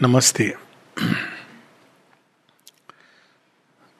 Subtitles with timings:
[0.00, 0.56] Namaste.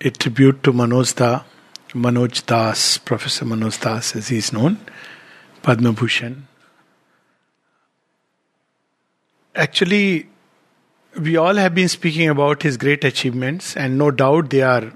[0.01, 1.45] A tribute to Manoj Da,
[1.93, 4.77] Manoj Das, Professor Manoj Das as he is known,
[5.63, 6.49] Padma Bhushan.
[9.55, 10.27] Actually,
[11.17, 14.93] we all have been speaking about his great achievements, and no doubt they are,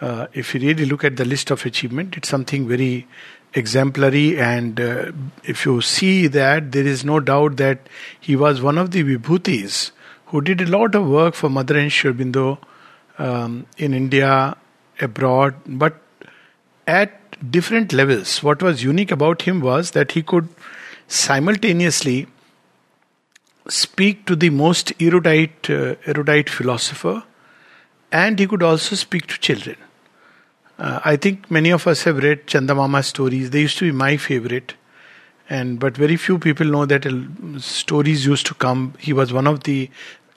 [0.00, 3.08] uh, if you really look at the list of achievement, it's something very
[3.54, 4.38] exemplary.
[4.38, 5.10] And uh,
[5.42, 7.88] if you see that, there is no doubt that
[8.20, 9.90] he was one of the vibhutis
[10.30, 12.58] who did a lot of work for Mother and Sri Aurobindo
[13.18, 14.56] um, in India,
[15.00, 16.00] abroad, but
[16.86, 18.42] at different levels.
[18.42, 20.48] What was unique about him was that he could
[21.08, 22.26] simultaneously
[23.68, 27.22] speak to the most erudite, uh, erudite philosopher,
[28.12, 29.76] and he could also speak to children.
[30.78, 33.50] Uh, I think many of us have read Chandamama stories.
[33.50, 34.74] They used to be my favorite,
[35.48, 38.94] and but very few people know that uh, stories used to come.
[38.98, 39.90] He was one of the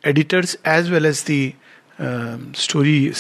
[0.03, 1.55] editors as well as the
[1.99, 3.13] um, story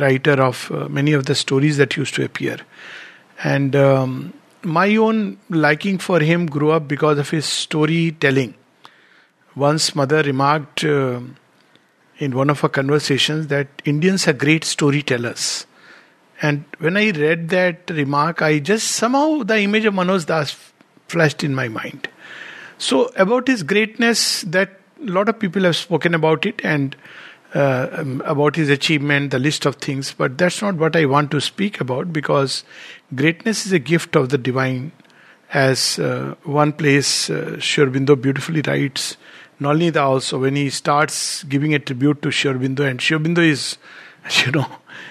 [0.00, 2.58] writer of uh, many of the stories that used to appear.
[3.42, 8.54] And um, my own liking for him grew up because of his storytelling.
[9.54, 11.20] Once, mother remarked uh,
[12.18, 15.66] in one of her conversations that Indians are great storytellers.
[16.42, 20.54] And when I read that remark, I just somehow the image of Manoj Das
[21.08, 22.08] flashed in my mind.
[22.78, 26.96] So, about his greatness, that a lot of people have spoken about it and
[27.54, 31.30] uh, um, about his achievement, the list of things, but that's not what I want
[31.30, 32.64] to speak about because
[33.14, 34.92] greatness is a gift of the divine.
[35.52, 39.16] As uh, one place, uh, Sri beautifully writes,
[39.60, 43.78] Nolinida also, when he starts giving a tribute to Sri Aurobindo, and Sri Aurobindo is,
[44.44, 44.66] you know,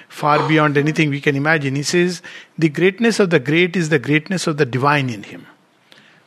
[0.09, 1.75] far beyond anything we can imagine.
[1.75, 2.21] He says,
[2.57, 5.47] The greatness of the great is the greatness of the divine in him.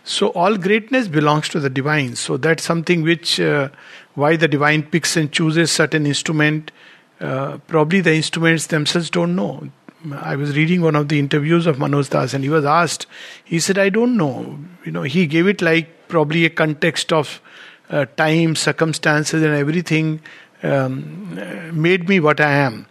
[0.08, 2.16] So all greatness belongs to the divine.
[2.16, 3.68] So that's something which uh,
[4.14, 6.70] why the divine picks and chooses certain instrument.
[7.20, 9.68] Uh, probably the instruments themselves don't know.
[10.14, 13.06] I was reading one of the interviews of Manoj Das, and he was asked.
[13.44, 17.42] He said, "I don't know." You know, he gave it like probably a context of
[17.90, 20.20] uh, time, circumstances, and everything
[20.62, 21.34] um,
[21.74, 22.86] made me what I am.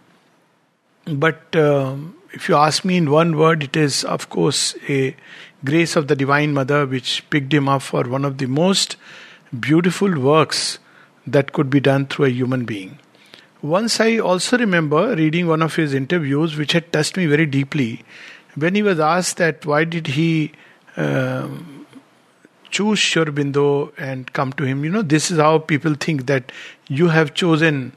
[1.06, 5.16] But um, if you ask me in one word, it is, of course, a
[5.64, 8.96] grace of the Divine Mother which picked him up for one of the most
[9.58, 10.78] beautiful works
[11.26, 12.98] that could be done through a human being.
[13.60, 18.04] Once I also remember reading one of his interviews, which had touched me very deeply,
[18.54, 20.52] when he was asked that why did he
[20.96, 21.48] uh,
[22.70, 24.84] choose Sri Aurobindo and come to him.
[24.84, 26.52] You know, this is how people think that
[26.88, 27.92] you have chosen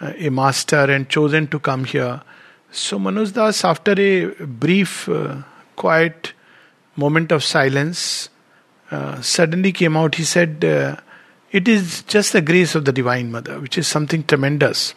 [0.00, 2.22] uh, a master and chosen to come here.
[2.70, 5.42] So Manoj Das, after a brief, uh,
[5.76, 6.32] quiet
[6.96, 8.28] moment of silence,
[8.90, 10.14] uh, suddenly came out.
[10.16, 10.96] He said, uh,
[11.50, 14.94] It is just the grace of the Divine Mother, which is something tremendous.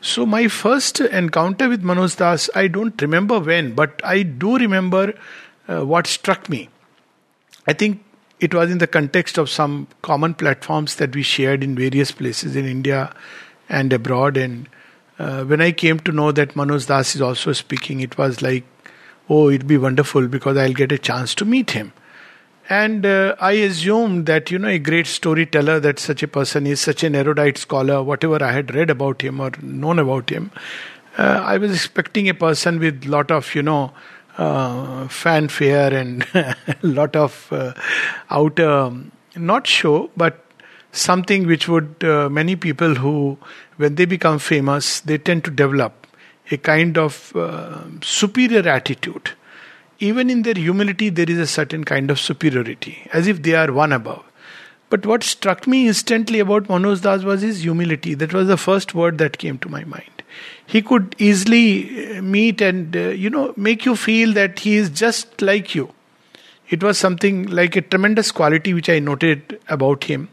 [0.00, 5.14] So, my first encounter with Manoj Das, I don't remember when, but I do remember
[5.68, 6.68] uh, what struck me.
[7.66, 8.04] I think
[8.38, 12.54] it was in the context of some common platforms that we shared in various places
[12.54, 13.14] in India
[13.68, 14.36] and abroad.
[14.36, 14.68] And
[15.18, 18.64] uh, when I came to know that Manoj Das is also speaking, it was like,
[19.28, 21.92] oh, it'd be wonderful because I'll get a chance to meet him.
[22.68, 26.80] And uh, I assumed that, you know, a great storyteller, that such a person is
[26.80, 30.50] such an erudite scholar, whatever I had read about him or known about him,
[31.16, 33.92] uh, I was expecting a person with lot of, you know,
[34.36, 36.26] uh, fanfare and
[36.82, 37.72] lot of uh,
[38.30, 38.92] outer,
[39.36, 40.44] not show, but
[40.90, 43.38] something which would, uh, many people who,
[43.76, 46.05] when they become famous, they tend to develop
[46.50, 49.30] a kind of uh, superior attitude.
[49.98, 53.72] Even in their humility, there is a certain kind of superiority, as if they are
[53.72, 54.24] one above.
[54.88, 58.14] But what struck me instantly about Manoj Das was his humility.
[58.14, 60.22] That was the first word that came to my mind.
[60.66, 64.90] He could easily uh, meet and, uh, you know, make you feel that he is
[64.90, 65.92] just like you.
[66.68, 70.28] It was something like a tremendous quality which I noted about him.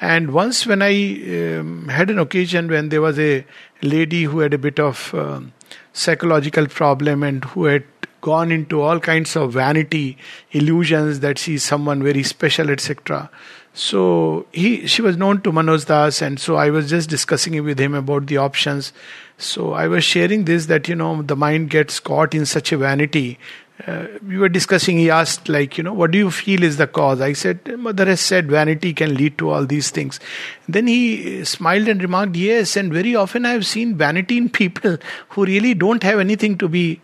[0.00, 3.44] And once, when I um, had an occasion when there was a
[3.82, 5.52] lady who had a bit of um,
[5.92, 7.84] psychological problem and who had
[8.20, 10.16] gone into all kinds of vanity
[10.52, 13.30] illusions that she's someone very special, etc.
[13.74, 17.78] So he, she was known to Manoj Das, and so I was just discussing with
[17.78, 18.92] him about the options.
[19.36, 22.78] So I was sharing this that you know the mind gets caught in such a
[22.78, 23.38] vanity
[23.86, 26.86] uh, we were discussing he asked like you know what do you feel is the
[26.86, 30.20] cause i said mother has said vanity can lead to all these things
[30.68, 34.96] then he smiled and remarked yes and very often i have seen vanity in people
[35.30, 37.00] who really don't have anything to be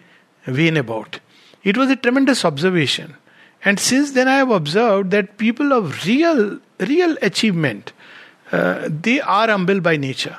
[0.47, 1.21] vain about
[1.63, 3.15] it was a tremendous observation
[3.65, 7.93] and since then i have observed that people of real real achievement
[8.53, 10.37] uh, they are humble by nature.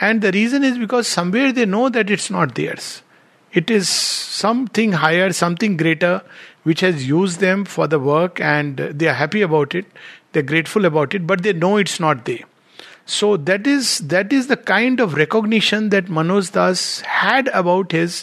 [0.00, 3.02] And the reason is because somewhere they know that it's not theirs.
[3.52, 6.22] It is something higher, something greater,
[6.62, 9.86] which has used them for the work and they are happy about it,
[10.32, 12.44] they're grateful about it, but they know it's not they.
[13.06, 18.22] So that is that is the kind of recognition that Manoj Das had about his,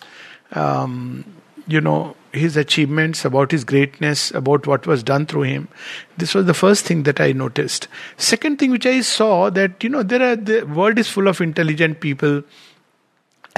[0.53, 1.25] um,
[1.67, 5.67] you know, his achievements, about his greatness, about what was done through him.
[6.17, 7.87] This was the first thing that I noticed.
[8.15, 11.41] Second thing which I saw that you know there are the world is full of
[11.41, 12.43] intelligent people,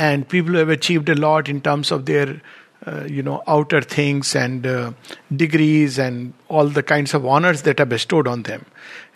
[0.08, 2.42] and people who have achieved a lot in terms of their
[2.88, 4.92] uh, you know outer things and uh,
[5.36, 8.66] degrees and all the kinds of honors that are bestowed on them.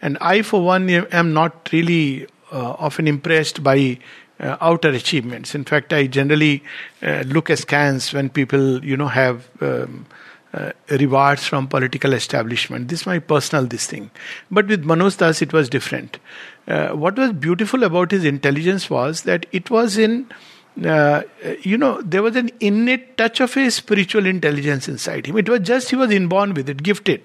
[0.01, 0.89] And i for one
[1.21, 3.77] am not really uh, often impressed by
[4.39, 5.55] uh, outer achievements.
[5.55, 6.61] In fact i generally
[7.01, 10.05] uh, look askance when people you know have um,
[10.53, 12.89] uh, rewards from political establishment.
[12.89, 14.11] This is my personal this thing.
[14.51, 16.19] But with manoj das it was different.
[17.03, 20.19] What was beautiful about his intelligence was that it was in
[20.81, 21.21] uh,
[21.61, 25.37] you know, there was an innate touch of a spiritual intelligence inside him.
[25.37, 27.23] It was just he was inborn with it, gifted.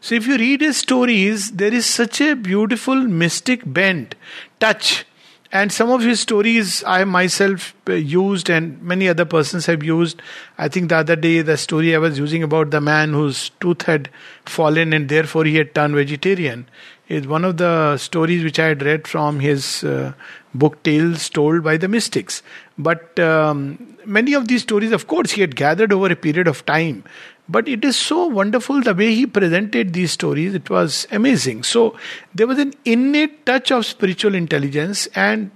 [0.00, 4.14] So if you read his stories, there is such a beautiful mystic bent,
[4.58, 5.06] touch.
[5.52, 10.20] And some of his stories I myself uh, used, and many other persons have used.
[10.56, 13.82] I think the other day, the story I was using about the man whose tooth
[13.82, 14.08] had
[14.46, 16.66] fallen and therefore he had turned vegetarian
[17.12, 20.12] is one of the stories which I had read from his uh,
[20.54, 22.42] book Tales Told by the Mystics.
[22.78, 26.64] But um, many of these stories, of course, he had gathered over a period of
[26.64, 27.04] time.
[27.50, 30.54] But it is so wonderful the way he presented these stories.
[30.54, 31.64] It was amazing.
[31.64, 31.98] So
[32.34, 35.06] there was an innate touch of spiritual intelligence.
[35.14, 35.50] And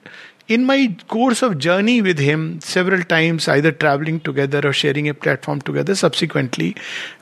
[0.49, 5.15] in my course of journey with him, several times, either traveling together or sharing a
[5.15, 6.77] platform together subsequently,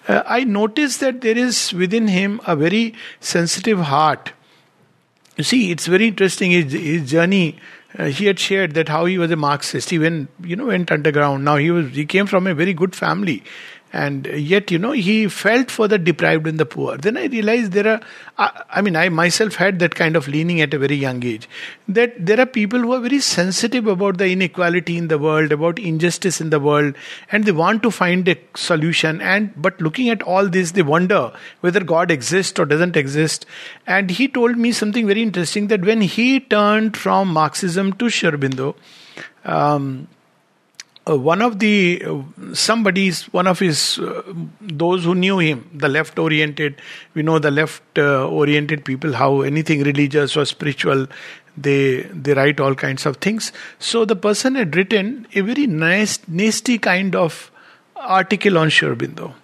[0.09, 4.32] uh, I noticed that there is within him a very sensitive heart.
[5.37, 6.50] You see, it's very interesting.
[6.50, 7.59] His, his journey
[7.99, 9.91] uh, he had shared that how he was a Marxist.
[9.91, 11.44] He went, you know, went underground.
[11.44, 13.44] Now he was he came from a very good family,
[14.02, 16.96] and yet you know he felt for the deprived and the poor.
[16.96, 18.00] Then i realized there are
[18.37, 21.49] I, I, mean i myself had that kind of leaning at a very young age
[21.88, 25.79] that there are people who are very sensitive about the inequality in the world about
[25.79, 26.94] injustice in the world
[27.31, 29.20] and they want to find a solution.
[29.20, 33.47] And but looking at all this they wonder whether god exists or doesn't exist.
[33.87, 38.31] And he told me something very interesting that when he turned from marxism to Sri
[38.31, 38.75] Aurobindo
[39.44, 40.08] um,
[41.09, 42.23] uh, one of the uh,
[42.55, 44.23] somebody's one of his uh,
[44.61, 46.81] those who knew him the left oriented
[47.15, 51.06] we know the left uh, oriented people how anything religious or spiritual
[51.56, 56.19] they they write all kinds of things so the person had written a very nice
[56.27, 57.50] nasty kind of
[57.97, 59.35] article on Sri Aurobindo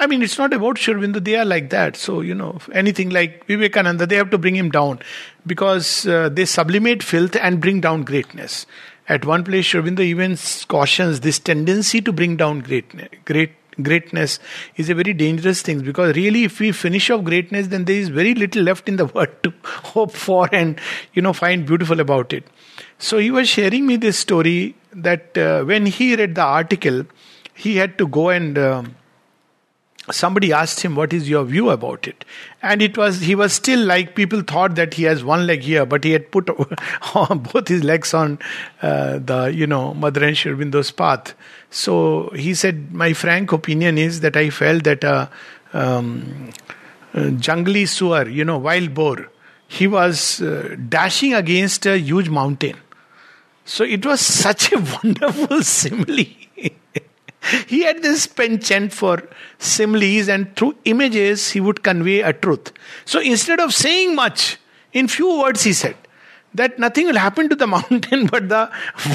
[0.00, 1.22] I mean, it's not about Sri Aurobindo.
[1.22, 1.96] They are like that.
[1.96, 5.00] So, you know, anything like Vivekananda, they have to bring him down
[5.44, 8.64] because uh, they sublimate filth and bring down greatness.
[9.08, 10.36] At one place, Sri even
[10.68, 13.52] cautions this tendency to bring down greatness, great
[13.82, 14.40] greatness
[14.76, 18.08] is a very dangerous thing because really if we finish off greatness then there is
[18.08, 20.80] very little left in the world to hope for and
[21.14, 22.44] you know find beautiful about it.
[22.98, 27.06] So he was sharing me this story that uh, when he read the article
[27.54, 28.96] he had to go and um,
[30.10, 32.24] somebody asked him what is your view about it?
[32.62, 35.86] And it was he was still like people thought that he has one leg here
[35.86, 36.46] but he had put
[37.14, 38.38] both his legs on
[38.82, 41.34] uh, the you know and Sri path.
[41.70, 45.30] So he said my frank opinion is that i felt that a
[45.72, 46.50] um,
[47.14, 49.28] jungly sewer you know wild boar
[49.68, 52.76] he was uh, dashing against a huge mountain.
[53.66, 56.24] So it was such a wonderful simile
[57.66, 59.22] he had this penchant for
[59.58, 62.72] similes and through images he would convey a truth.
[63.04, 64.58] So instead of saying much,
[64.92, 65.96] in few words he said
[66.54, 68.70] that nothing will happen to the mountain but the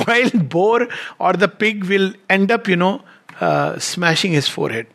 [0.08, 0.88] wild boar
[1.20, 3.02] or the pig will end up, you know,
[3.40, 4.88] uh, smashing his forehead.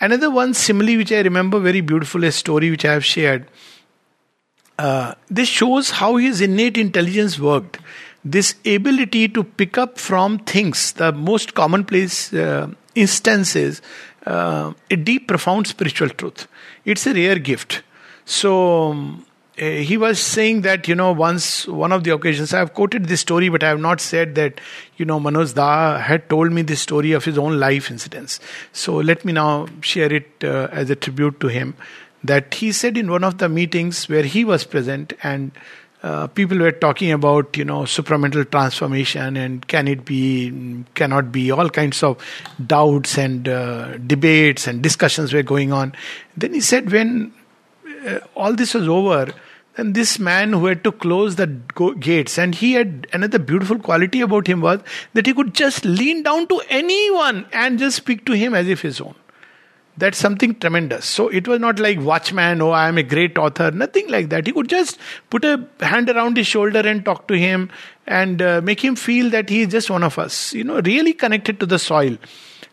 [0.00, 3.46] Another one simile which I remember very beautiful, a story which I have shared.
[4.78, 7.78] Uh, this shows how his innate intelligence worked
[8.24, 13.82] this ability to pick up from things, the most commonplace uh, instances,
[14.26, 16.46] uh, a deep, profound spiritual truth.
[16.84, 17.82] It's a rare gift.
[18.24, 19.26] So, um,
[19.60, 23.06] uh, he was saying that, you know, once, one of the occasions, I have quoted
[23.06, 24.60] this story, but I have not said that,
[24.96, 28.40] you know, Manoj Da had told me this story of his own life incidents.
[28.72, 31.74] So, let me now share it uh, as a tribute to him.
[32.24, 35.50] That he said in one of the meetings where he was present and
[36.02, 41.50] uh, people were talking about you know supramental transformation and can it be cannot be
[41.50, 42.18] all kinds of
[42.66, 45.94] doubts and uh, debates and discussions were going on.
[46.36, 47.32] Then he said when
[48.06, 49.32] uh, all this was over
[49.76, 51.46] then this man who had to close the
[51.98, 54.80] gates and he had another beautiful quality about him was
[55.14, 58.82] that he could just lean down to anyone and just speak to him as if
[58.82, 59.14] his own
[59.96, 61.04] that's something tremendous.
[61.04, 64.46] So it was not like watchman oh i am a great author nothing like that.
[64.46, 64.98] He could just
[65.30, 67.70] put a hand around his shoulder and talk to him
[68.06, 71.12] and uh, make him feel that he is just one of us you know really
[71.12, 72.16] connected to the soil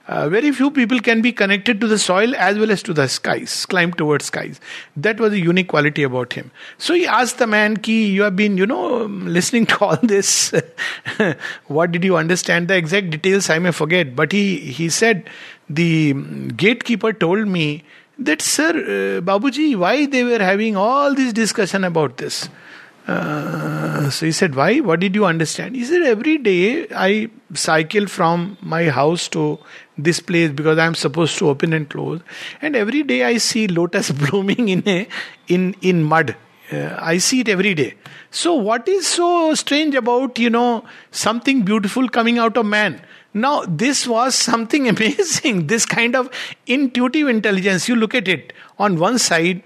[0.09, 3.07] uh, very few people can be connected to the soil as well as to the
[3.07, 4.59] skies, climb towards skies.
[4.97, 6.49] That was a unique quality about him.
[6.79, 10.51] So he asked the man, Ki, you have been, you know, listening to all this.
[11.67, 12.69] what did you understand?
[12.69, 14.15] The exact details I may forget.
[14.15, 15.29] But he, he said,
[15.69, 17.83] the gatekeeper told me
[18.17, 22.49] that, sir, uh, Babuji, why they were having all this discussion about this?
[23.09, 24.79] Uh, so he said, Why?
[24.81, 25.75] What did you understand?
[25.75, 29.57] He said, Every day I cycle from my house to
[30.03, 32.21] this place because I'm supposed to open and close.
[32.61, 35.07] And every day I see lotus blooming in a,
[35.47, 36.35] in in mud.
[36.71, 37.95] Uh, I see it every day.
[38.31, 43.01] So what is so strange about you know something beautiful coming out of man?
[43.33, 45.67] Now this was something amazing.
[45.67, 46.29] This kind of
[46.67, 47.87] intuitive intelligence.
[47.87, 49.63] You look at it on one side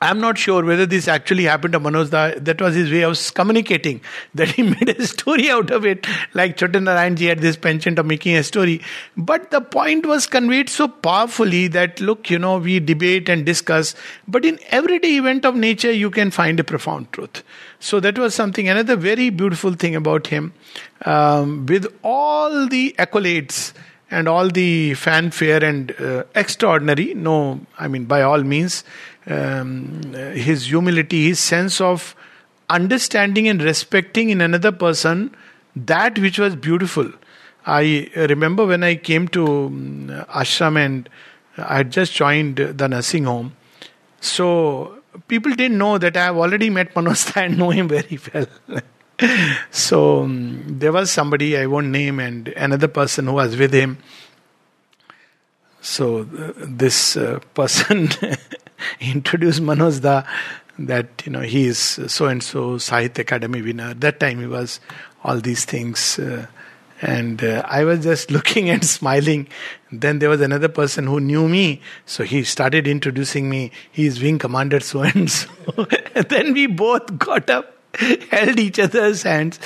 [0.00, 2.10] I'm not sure whether this actually happened to Manoj.
[2.44, 4.00] That was his way of communicating.
[4.34, 8.36] That he made a story out of it, like Chotanarayan had this penchant of making
[8.36, 8.82] a story.
[9.16, 13.94] But the point was conveyed so powerfully that look, you know, we debate and discuss,
[14.28, 17.42] but in everyday event of nature, you can find a profound truth.
[17.80, 18.68] So that was something.
[18.68, 20.52] Another very beautiful thing about him,
[21.04, 23.72] um, with all the accolades
[24.10, 27.14] and all the fanfare and uh, extraordinary.
[27.14, 28.84] No, I mean by all means
[29.26, 30.02] um,
[30.34, 32.14] his humility, his sense of
[32.68, 35.34] understanding and respecting in another person
[35.76, 37.12] that which was beautiful.
[37.66, 41.08] I remember when I came to um, ashram and
[41.58, 43.56] I had just joined the nursing home.
[44.20, 48.46] So people didn't know that I have already met Manojda and know him very well.
[49.70, 53.98] So um, there was somebody I won't name and another person who was with him.
[55.80, 58.08] So uh, this uh, person
[59.00, 60.00] introduced Manoj
[60.78, 63.94] that you know he is so and so Sahitya Akademi winner.
[63.94, 64.80] That time he was
[65.24, 66.18] all these things.
[66.18, 66.46] Uh,
[67.02, 69.48] and uh, I was just looking and smiling.
[69.92, 73.70] Then there was another person who knew me, so he started introducing me.
[73.92, 75.48] He is wing commander so and so.
[76.28, 77.75] Then we both got up,
[78.30, 79.58] held each other's hands,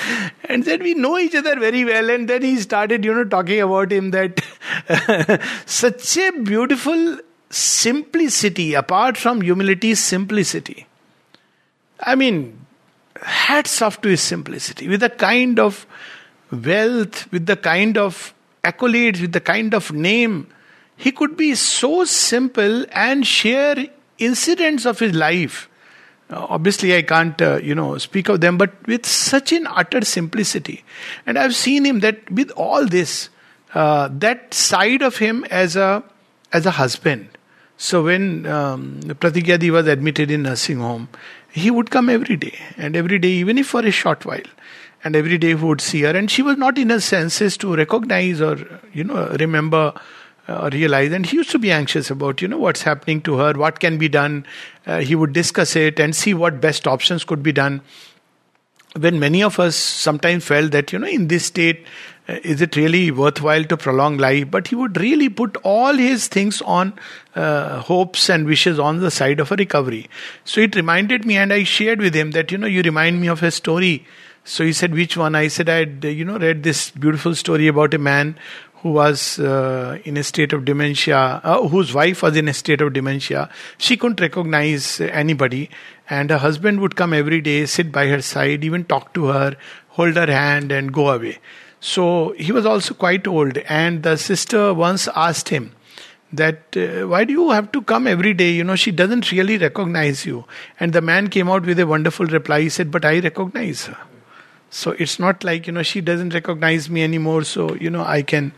[0.45, 2.09] and said we know each other very well.
[2.09, 4.41] And then he started, you know, talking about him that
[5.65, 7.19] such a beautiful
[7.49, 10.87] simplicity, apart from humility, simplicity.
[11.99, 12.65] I mean,
[13.21, 15.85] hats off to his simplicity, with the kind of
[16.51, 18.33] wealth, with the kind of
[18.63, 20.47] accolades, with the kind of name.
[20.95, 25.67] He could be so simple and share incidents of his life.
[26.31, 30.01] Uh, obviously, I can't, uh, you know, speak of them, but with such an utter
[30.05, 30.83] simplicity.
[31.25, 33.29] And I've seen him that with all this,
[33.73, 36.03] uh, that side of him as a
[36.53, 37.29] as a husband,
[37.77, 41.09] so when um, Pratigyadi was admitted in nursing home,
[41.51, 44.49] he would come every day, and every day, even if for a short while,
[45.03, 47.75] and every day he would see her, and she was not in her senses to
[47.75, 48.57] recognize or
[48.93, 49.93] you know remember
[50.47, 51.11] uh, realize.
[51.11, 53.97] And he used to be anxious about you know what's happening to her, what can
[53.97, 54.45] be done.
[54.85, 57.81] Uh, he would discuss it and see what best options could be done.
[58.99, 61.85] When many of us sometimes felt that you know in this state
[62.31, 64.49] uh, is it really worthwhile to prolong life?
[64.49, 66.93] But he would really put all his things on
[67.35, 70.09] uh, hopes and wishes on the side of a recovery.
[70.45, 73.27] So it reminded me, and I shared with him that, you know, you remind me
[73.27, 74.05] of a story.
[74.43, 75.35] So he said, which one?
[75.35, 78.37] I said, I had, you know, read this beautiful story about a man
[78.81, 82.81] who was uh, in a state of dementia, uh, whose wife was in a state
[82.81, 83.49] of dementia.
[83.77, 85.69] She couldn't recognize anybody,
[86.09, 89.55] and her husband would come every day, sit by her side, even talk to her,
[89.89, 91.37] hold her hand, and go away.
[91.79, 95.73] So he was also quite old, and the sister once asked him
[96.33, 98.51] that uh, why do you have to come every day?
[98.51, 100.45] You know, she doesn't really recognize you.
[100.79, 102.61] And the man came out with a wonderful reply.
[102.61, 103.97] He said, But I recognize her.
[104.73, 108.21] So it's not like, you know, she doesn't recognize me anymore, so, you know, I
[108.21, 108.53] can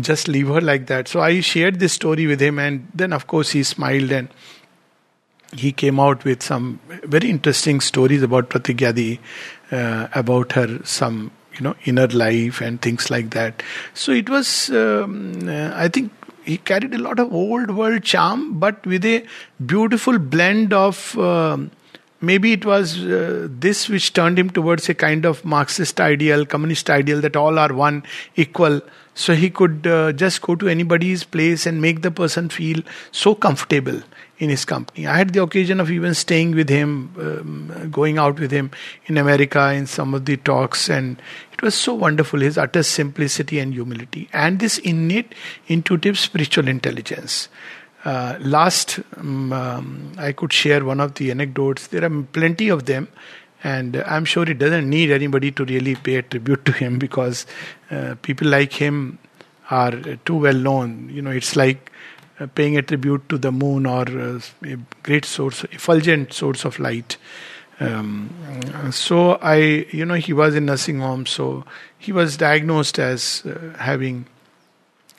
[0.00, 1.08] just leave her like that.
[1.08, 4.28] So I shared this story with him, and then, of course, he smiled and
[5.54, 9.18] he came out with some very interesting stories about Pratigyadi,
[9.70, 13.62] uh, about her, some you know inner life and things like that
[13.94, 16.12] so it was um, uh, i think
[16.44, 19.24] he carried a lot of old world charm but with a
[19.66, 21.70] beautiful blend of um,
[22.20, 26.90] maybe it was uh, this which turned him towards a kind of marxist ideal communist
[26.90, 28.02] ideal that all are one
[28.36, 28.80] equal
[29.18, 33.34] So he could uh, just go to anybody's place and make the person feel so
[33.34, 34.00] comfortable
[34.38, 35.08] in his company.
[35.08, 38.70] I had the occasion of even staying with him, um, going out with him
[39.06, 41.20] in America in some of the talks, and
[41.52, 45.34] it was so wonderful his utter simplicity and humility, and this innate,
[45.66, 47.48] intuitive spiritual intelligence.
[48.04, 51.88] Uh, last, um, um, I could share one of the anecdotes.
[51.88, 53.08] There are plenty of them,
[53.64, 57.46] and I'm sure it doesn't need anybody to really pay a tribute to him because
[57.90, 59.18] uh, people like him
[59.70, 59.92] are
[60.24, 61.10] too well known.
[61.12, 61.90] You know, it's like
[62.40, 66.78] uh, paying a tribute to the moon or uh, a great source, effulgent source of
[66.78, 67.16] light.
[67.80, 68.30] Um,
[68.92, 71.64] so I, you know, he was in nursing home, so
[71.96, 74.26] he was diagnosed as uh, having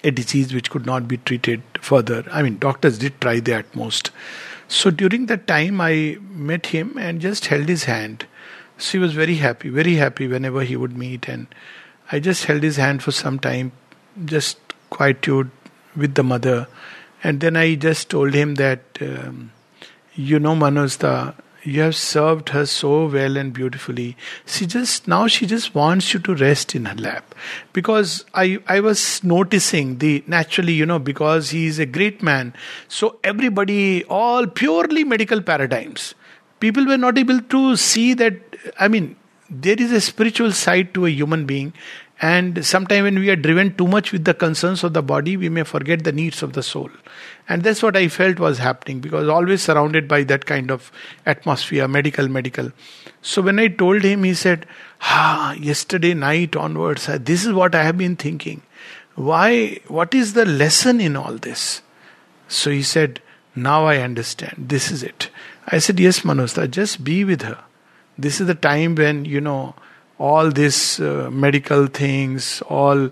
[0.03, 2.25] a disease which could not be treated further.
[2.32, 4.12] I mean, doctors did try the utmost.
[4.68, 8.25] So during that time, I met him and just held his hand.
[8.77, 11.48] So he was very happy, very happy whenever he would meet, and
[12.12, 13.74] I just held his hand for some time,
[14.25, 14.58] just
[14.89, 15.51] quietude
[15.96, 16.68] with the mother
[17.24, 19.51] and then I just told him that, um,
[20.15, 21.36] you know, Manojda,
[21.70, 24.18] you have served her so well and beautifully.
[24.46, 27.36] She just now she just wants you to rest in her lap,
[27.80, 32.54] because I I was noticing the naturally you know because he is a great man,
[32.88, 36.14] so everybody all purely medical paradigms.
[36.60, 38.34] People were not able to see that.
[38.80, 39.16] I mean,
[39.50, 41.74] there is a spiritual side to a human being,
[42.22, 45.48] and sometimes when we are driven too much with the concerns of the body, we
[45.48, 46.90] may forget the needs of the soul.
[47.48, 50.92] And that's what I felt was happening because always surrounded by that kind of
[51.26, 52.74] atmosphere, medical, medical.
[53.22, 54.66] So when I told him, he said,
[55.02, 58.64] Ah, yesterday night onwards, uh, this is what I have been thinking.
[59.16, 61.82] Why, what is the lesson in all this?
[62.50, 63.22] So he said,
[63.56, 64.66] Now I understand.
[64.68, 65.30] This is it.
[65.68, 67.64] I said, Yes, Manojda, just be with her.
[68.18, 69.76] This is the time when, you know,
[70.20, 73.10] all these uh, medical things, all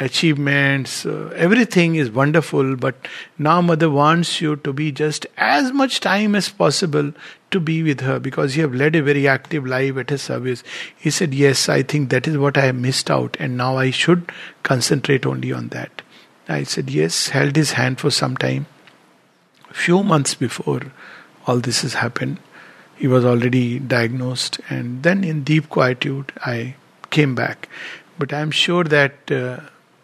[0.00, 2.94] achievements, uh, everything is wonderful, but
[3.38, 7.12] now mother wants you to be just as much time as possible
[7.50, 10.62] to be with her because you have led a very active life at her service.
[10.96, 13.90] He said, Yes, I think that is what I have missed out, and now I
[13.90, 14.30] should
[14.62, 16.02] concentrate only on that.
[16.48, 18.66] I said, Yes, held his hand for some time.
[19.72, 20.82] Few months before
[21.46, 22.38] all this has happened,
[22.98, 26.74] he was already diagnosed, and then in deep quietude, I
[27.10, 27.68] came back.
[28.18, 29.60] But I'm sure that uh,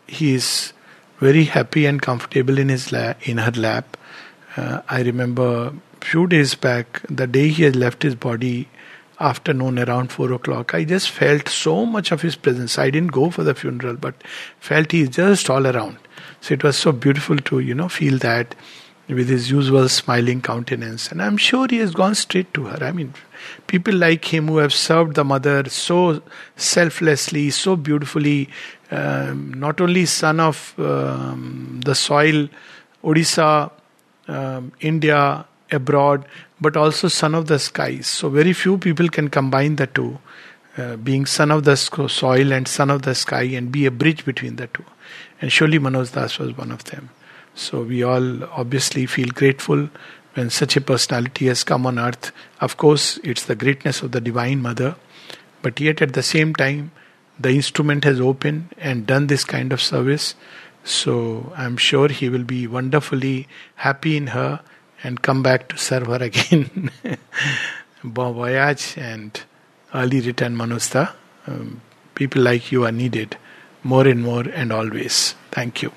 [0.07, 0.73] he is
[1.19, 3.97] very happy and comfortable in his la- in her lap.
[4.57, 8.69] Uh, I remember few days back, the day he had left his body,
[9.21, 12.79] afternoon around four o'clock, I just felt so much of his presence.
[12.79, 14.15] I didn't go for the funeral, but
[14.61, 15.99] felt he is just all around.
[16.41, 18.55] So it was so beautiful to you know feel that
[19.09, 21.11] with his usual smiling countenance.
[21.11, 22.83] And I'm sure he has gone straight to her.
[22.83, 23.15] I mean,
[23.67, 26.23] people like him who have served the mother so
[26.57, 28.49] selflessly, so beautifully,
[28.91, 32.49] um, not only son of um, the soil,
[33.03, 33.71] Odisha,
[34.29, 36.25] um, India, abroad,
[36.61, 38.07] but also son of the skies.
[38.07, 40.19] So, very few people can combine the two.
[40.77, 44.25] Uh, being son of the soil and son of the sky and be a bridge
[44.25, 44.85] between the two.
[45.41, 47.11] And surely Manoj Das was one of them.
[47.55, 49.89] So we all obviously feel grateful
[50.35, 52.33] when such a personality has come on earth.
[52.61, 54.97] Of course, it's the greatness of the Divine Mother,
[55.63, 56.91] but yet at the same time,
[57.39, 60.35] the instrument has opened and done this kind of service.
[60.85, 64.61] So I'm sure he will be wonderfully happy in her
[65.03, 66.91] and come back to serve her again.
[68.05, 69.41] bon voyage and
[69.95, 71.15] early return, Manojda.
[71.47, 71.81] Um,
[72.15, 73.37] people like you are needed
[73.83, 75.35] more and more and always.
[75.51, 75.93] Thank you.